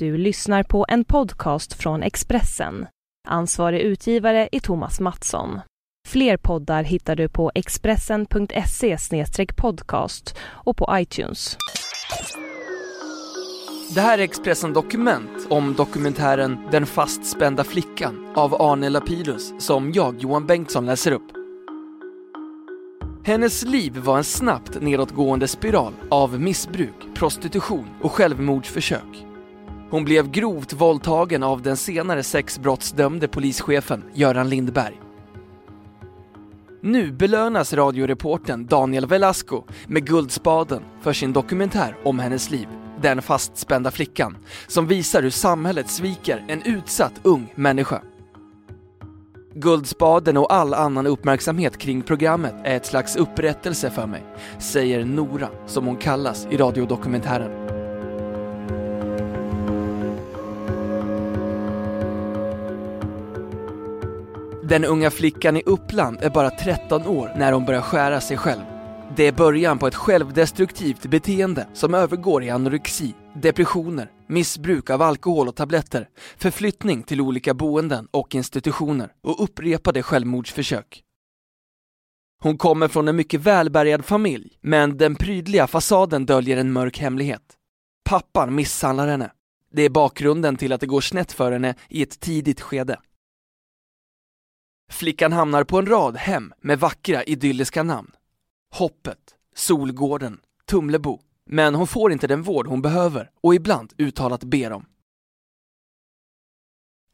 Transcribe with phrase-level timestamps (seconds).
[0.00, 2.86] Du lyssnar på en podcast från Expressen.
[3.28, 5.60] Ansvarig utgivare är Thomas Mattsson.
[6.08, 8.96] Fler poddar hittar du på expressen.se
[9.56, 11.56] podcast och på iTunes.
[13.94, 20.18] Det här är Expressen Dokument om dokumentären Den fastspända flickan av Arne Lapidus som jag,
[20.18, 21.30] Johan Bengtsson, läser upp.
[23.24, 29.29] Hennes liv var en snabbt nedåtgående spiral av missbruk, prostitution och självmordsförsök.
[29.90, 35.00] Hon blev grovt våldtagen av den senare sexbrottsdömde polischefen Göran Lindberg.
[36.82, 42.68] Nu belönas radioreporten Daniel Velasco med Guldspaden för sin dokumentär om hennes liv,
[43.02, 48.02] Den fastspända flickan, som visar hur samhället sviker en utsatt ung människa.
[49.54, 54.24] Guldspaden och all annan uppmärksamhet kring programmet är ett slags upprättelse för mig,
[54.58, 57.69] säger Nora, som hon kallas i radiodokumentären.
[64.70, 68.60] Den unga flickan i Uppland är bara 13 år när hon börjar skära sig själv.
[69.16, 75.48] Det är början på ett självdestruktivt beteende som övergår i anorexi, depressioner, missbruk av alkohol
[75.48, 81.02] och tabletter, förflyttning till olika boenden och institutioner och upprepade självmordsförsök.
[82.42, 87.42] Hon kommer från en mycket välbärgad familj, men den prydliga fasaden döljer en mörk hemlighet.
[88.04, 89.30] Pappan misshandlar henne.
[89.72, 92.98] Det är bakgrunden till att det går snett för henne i ett tidigt skede.
[94.90, 98.10] Flickan hamnar på en rad hem med vackra idylliska namn.
[98.74, 99.18] Hoppet,
[99.54, 101.20] Solgården, Tumlebo.
[101.46, 104.86] Men hon får inte den vård hon behöver och ibland uttalat ber om.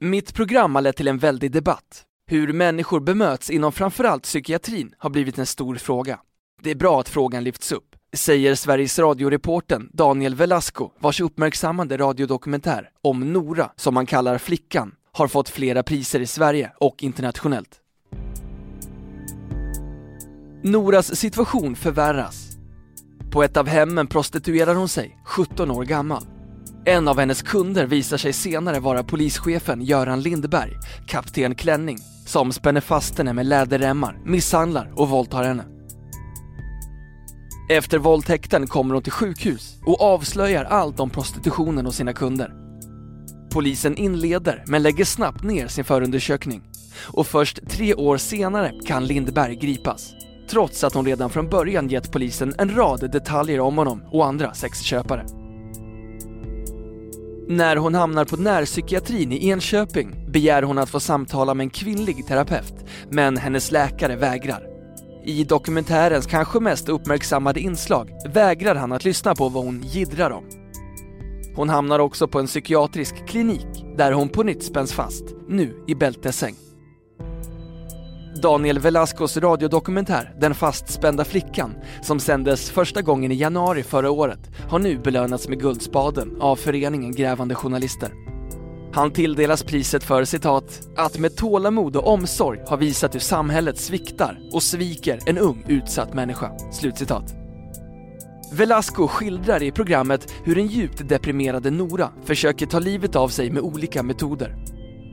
[0.00, 2.04] Mitt program har lett till en väldig debatt.
[2.26, 6.20] Hur människor bemöts inom framförallt psykiatrin har blivit en stor fråga.
[6.62, 12.90] Det är bra att frågan lyfts upp, säger Sveriges radioreporten Daniel Velasco, vars uppmärksammade radiodokumentär
[13.02, 17.80] om Nora, som man kallar flickan, har fått flera priser i Sverige och internationellt.
[20.62, 22.56] Noras situation förvärras.
[23.32, 26.22] På ett av hemmen prostituerar hon sig, 17 år gammal.
[26.84, 30.72] En av hennes kunder visar sig senare vara polischefen Göran Lindberg,
[31.06, 35.64] kapten Klänning, som spänner fast henne med läderremmar, misshandlar och våldtar henne.
[37.70, 42.65] Efter våldtäkten kommer hon till sjukhus och avslöjar allt om prostitutionen och sina kunder.
[43.56, 46.62] Polisen inleder men lägger snabbt ner sin förundersökning.
[47.02, 50.12] Och först tre år senare kan Lindberg gripas.
[50.50, 54.54] Trots att hon redan från början gett polisen en rad detaljer om honom och andra
[54.54, 55.26] sexköpare.
[57.48, 62.26] När hon hamnar på närpsykiatrin i Enköping begär hon att få samtala med en kvinnlig
[62.26, 62.74] terapeut,
[63.10, 64.62] men hennes läkare vägrar.
[65.24, 70.65] I dokumentärens kanske mest uppmärksammade inslag vägrar han att lyssna på vad hon gidrar om.
[71.56, 75.94] Hon hamnar också på en psykiatrisk klinik där hon på nytt spänns fast, nu i
[75.94, 76.54] bältesäng.
[78.42, 84.78] Daniel Velascos radiodokumentär Den fastspända flickan, som sändes första gången i januari förra året, har
[84.78, 88.10] nu belönats med Guldspaden av föreningen Grävande Journalister.
[88.92, 94.38] Han tilldelas priset för citat, att med tålamod och omsorg har visat hur samhället sviktar
[94.52, 96.50] och sviker en ung utsatt människa.
[96.72, 97.45] Slutcitat.
[98.52, 103.62] Velasco skildrar i programmet hur den djupt deprimerade Nora försöker ta livet av sig med
[103.62, 104.56] olika metoder.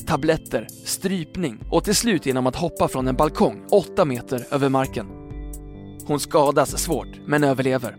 [0.08, 5.08] Tabletter, strypning och till slut genom att hoppa från en balkong 8 meter över marken.
[6.08, 7.96] Hon skadas svårt, men överlever.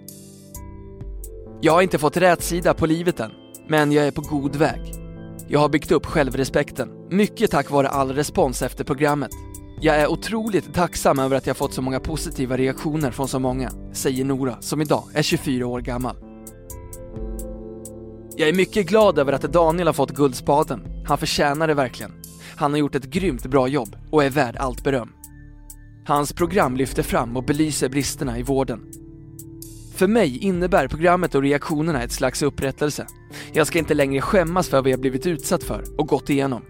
[1.61, 3.31] Jag har inte fått rätt sida på livet än,
[3.69, 4.81] men jag är på god väg.
[5.49, 9.31] Jag har byggt upp självrespekten, mycket tack vare all respons efter programmet
[9.81, 13.71] jag är otroligt tacksam över att jag fått så många positiva reaktioner från så många,
[13.93, 16.17] säger Nora som idag är 24 år gammal.
[18.37, 21.05] Jag är mycket glad över att Daniel har fått Guldspaden.
[21.07, 22.13] Han förtjänar det verkligen.
[22.57, 25.13] Han har gjort ett grymt bra jobb och är värd allt beröm.
[26.07, 28.81] Hans program lyfter fram och belyser bristerna i vården.
[29.95, 33.07] För mig innebär programmet och reaktionerna ett slags upprättelse.
[33.53, 36.63] Jag ska inte längre skämmas för vad jag blivit utsatt för och gått igenom.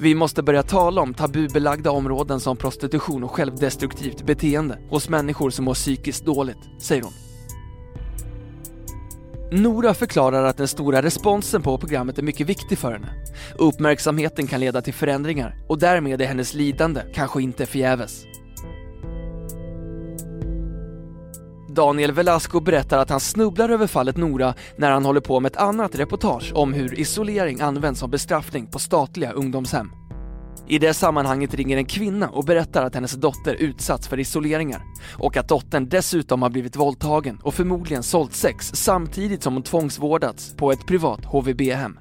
[0.00, 5.64] Vi måste börja tala om tabubelagda områden som prostitution och självdestruktivt beteende hos människor som
[5.64, 7.12] mår psykiskt dåligt, säger hon.
[9.62, 13.08] Nora förklarar att den stora responsen på programmet är mycket viktig för henne.
[13.58, 18.24] Uppmärksamheten kan leda till förändringar och därmed är hennes lidande kanske inte förgäves.
[21.78, 25.58] Daniel Velasco berättar att han snubblar över fallet Nora när han håller på med ett
[25.58, 29.92] annat reportage om hur isolering används som bestraffning på statliga ungdomshem.
[30.68, 34.82] I det sammanhanget ringer en kvinna och berättar att hennes dotter utsatts för isoleringar
[35.18, 40.56] och att dottern dessutom har blivit våldtagen och förmodligen sålt sex samtidigt som hon tvångsvårdats
[40.56, 41.98] på ett privat HVB-hem.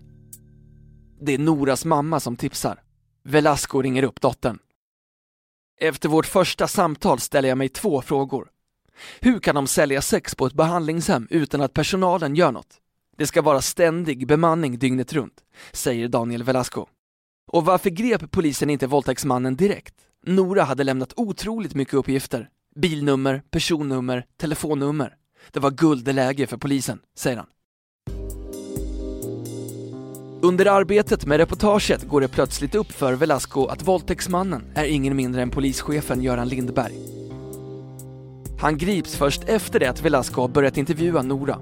[1.21, 2.79] Det är Noras mamma som tipsar.
[3.23, 4.59] Velasco ringer upp dottern.
[5.79, 8.47] Efter vårt första samtal ställer jag mig två frågor.
[9.19, 12.77] Hur kan de sälja sex på ett behandlingshem utan att personalen gör något?
[13.17, 16.85] Det ska vara ständig bemanning dygnet runt, säger Daniel Velasco.
[17.51, 19.95] Och varför grep polisen inte våldtäktsmannen direkt?
[20.25, 22.49] Nora hade lämnat otroligt mycket uppgifter.
[22.75, 25.15] Bilnummer, personnummer, telefonnummer.
[25.51, 27.47] Det var guldläge för polisen, säger han.
[30.41, 35.41] Under arbetet med reportaget går det plötsligt upp för Velasco att våldtäktsmannen är ingen mindre
[35.41, 37.16] än polischefen Göran Lindberg.
[38.59, 41.59] Han grips först efter det att Velasco har börjat intervjua Nora.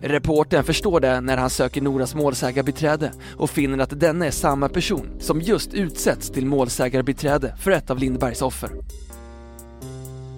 [0.00, 5.08] Reporten förstår det när han söker Noras målsägarbiträde och finner att denna är samma person
[5.20, 8.70] som just utsätts till målsägarbiträde för ett av Lindbergs offer.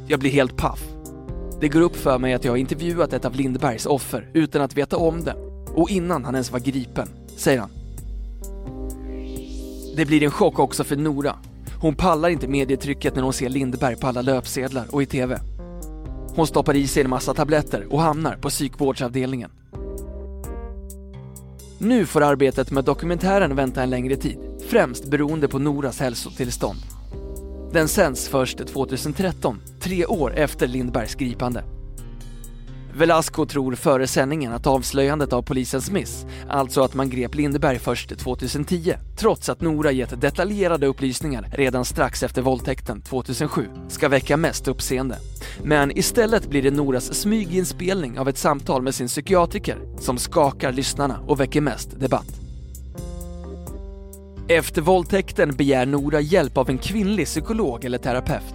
[0.07, 0.85] Jag blir helt paff.
[1.61, 4.77] Det går upp för mig att jag har intervjuat ett av Lindbergs offer utan att
[4.77, 5.35] veta om det
[5.75, 7.71] och innan han ens var gripen, säger han.
[9.97, 11.37] Det blir en chock också för Nora.
[11.81, 15.41] Hon pallar inte medietrycket när hon ser Lindberg på alla löpsedlar och i TV.
[16.35, 19.51] Hon stoppar i sig en massa tabletter och hamnar på psykvårdsavdelningen.
[21.79, 24.39] Nu får arbetet med dokumentären vänta en längre tid,
[24.69, 26.79] främst beroende på Noras hälsotillstånd.
[27.73, 31.65] Den sänds först 2013, tre år efter Lindbergs gripande.
[32.97, 38.19] Velasco tror före sändningen att avslöjandet av polisens miss, alltså att man grep Lindeberg först
[38.19, 44.69] 2010, trots att Nora gett detaljerade upplysningar redan strax efter våldtäkten 2007, ska väcka mest
[44.69, 45.19] uppseende.
[45.63, 51.19] Men istället blir det Noras smyginspelning av ett samtal med sin psykiatriker som skakar lyssnarna
[51.27, 52.41] och väcker mest debatt.
[54.49, 58.54] Efter våldtäkten begär Nora hjälp av en kvinnlig psykolog eller terapeut.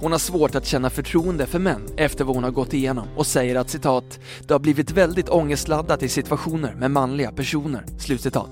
[0.00, 3.26] Hon har svårt att känna förtroende för män efter vad hon har gått igenom och
[3.26, 7.84] säger att citat, det har blivit väldigt ångestladdat i situationer med manliga personer.
[7.98, 8.50] Slutcitat.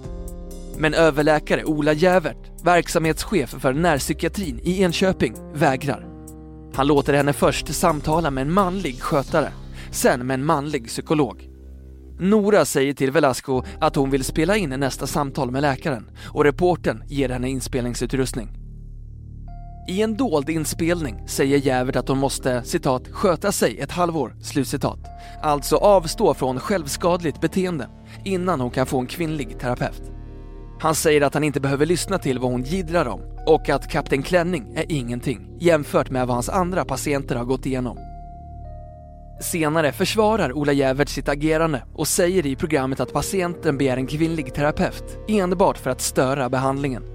[0.79, 6.07] Men överläkare Ola Jävert, verksamhetschef för närpsykiatrin i Enköping, vägrar.
[6.75, 9.53] Han låter henne först samtala med en manlig skötare,
[9.91, 11.49] sen med en manlig psykolog.
[12.19, 17.03] Nora säger till Velasco att hon vill spela in nästa samtal med läkaren och reporten
[17.09, 18.64] ger henne inspelningsutrustning.
[19.87, 24.99] I en dold inspelning säger Jävert att hon måste citat, sköta sig ett halvår, slutcitat.
[25.43, 27.89] Alltså avstå från självskadligt beteende
[28.25, 30.03] innan hon kan få en kvinnlig terapeut.
[30.81, 34.23] Han säger att han inte behöver lyssna till vad hon gidrar om och att Kapten
[34.23, 37.99] Klänning är ingenting jämfört med vad hans andra patienter har gått igenom.
[39.41, 44.55] Senare försvarar Ola Jävert sitt agerande och säger i programmet att patienten begär en kvinnlig
[44.55, 47.14] terapeut enbart för att störa behandlingen.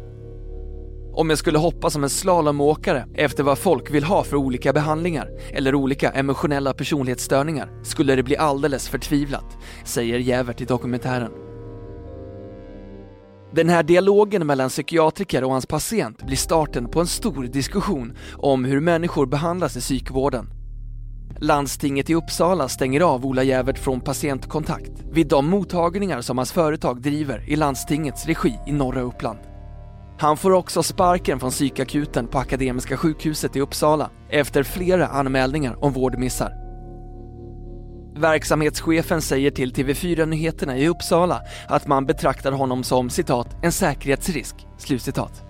[1.19, 5.29] Om jag skulle hoppa som en slalomåkare efter vad folk vill ha för olika behandlingar
[5.53, 11.31] eller olika emotionella personlighetsstörningar skulle det bli alldeles förtvivlat, säger Jävert i dokumentären.
[13.53, 18.65] Den här dialogen mellan psykiatriker och hans patient blir starten på en stor diskussion om
[18.65, 20.49] hur människor behandlas i psykvården.
[21.39, 27.01] Landstinget i Uppsala stänger av Ola Jävert från patientkontakt vid de mottagningar som hans företag
[27.01, 29.39] driver i landstingets regi i norra Uppland.
[30.19, 35.93] Han får också sparken från psykakuten på Akademiska sjukhuset i Uppsala efter flera anmälningar om
[35.93, 36.53] vårdmissar.
[38.15, 44.55] Verksamhetschefen säger till TV4 Nyheterna i Uppsala att man betraktar honom som citat, en säkerhetsrisk,
[44.77, 45.43] slutcitat.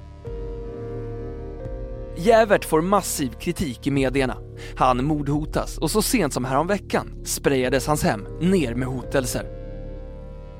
[2.18, 4.38] Jävert får massiv kritik i medierna.
[4.76, 9.46] Han mordhotas och så sent som häromveckan sprayades hans hem ner med hotelser.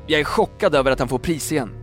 [0.08, 1.79] Jag är chockad över att han får pris igen.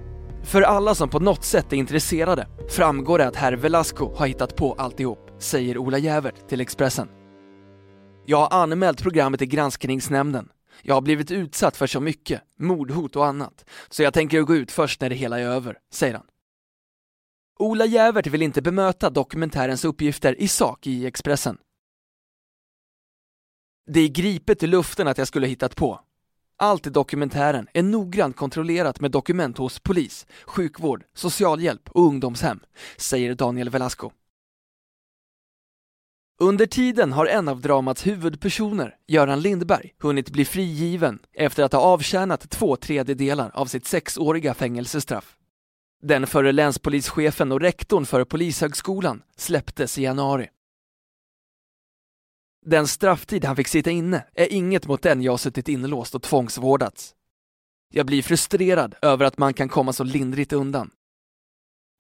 [0.47, 4.57] För alla som på något sätt är intresserade framgår det att herr Velasco har hittat
[4.57, 7.09] på alltihop, säger Ola Jävert till Expressen.
[8.27, 10.49] Jag har anmält programmet till granskningsnämnden.
[10.83, 14.73] Jag har blivit utsatt för så mycket, mordhot och annat, så jag tänker gå ut
[14.73, 16.27] först när det hela är över, säger han.
[17.59, 21.59] Ola Jävert vill inte bemöta dokumentärens uppgifter i sak i Expressen.
[23.87, 26.01] Det är gripet i luften att jag skulle hittat på.
[26.59, 32.61] Allt i dokumentären är noggrant kontrollerat med dokument hos polis, sjukvård, socialhjälp och ungdomshem,
[32.97, 34.11] säger Daniel Velasco.
[36.41, 41.81] Under tiden har en av dramats huvudpersoner, Göran Lindberg, hunnit bli frigiven efter att ha
[41.81, 45.37] avtjänat två tredjedelar av sitt sexåriga fängelsestraff.
[46.03, 50.49] Den förre länspolischefen och rektorn för Polishögskolan släpptes i januari.
[52.69, 57.15] Den strafftid han fick sitta inne är inget mot den jag suttit inlåst och tvångsvårdats.
[57.93, 60.91] Jag blir frustrerad över att man kan komma så lindrigt undan.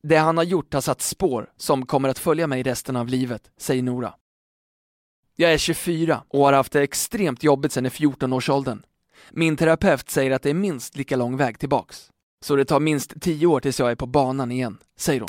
[0.02, 3.50] Det han har gjort har satt spår som kommer att följa mig resten av livet,
[3.58, 4.14] säger Nora.
[5.36, 8.82] Jag är 24 och har haft det extremt jobbigt sedan i 14-årsåldern.
[9.30, 12.10] Min terapeut säger att det är minst lika lång väg tillbaks.
[12.44, 15.28] Så det tar minst tio år tills jag är på banan igen, säger hon.